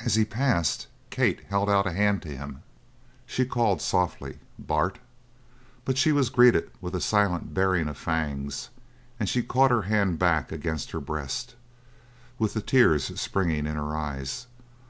[0.00, 2.62] As he passed, Kate held out a hand to him.
[3.24, 4.98] She called softly: "Bart!"
[5.86, 8.68] but she was greeted with a silent baring of fangs;
[9.18, 11.54] and she caught her hand back against her breast,
[12.38, 14.46] with the tears springing in her eyes.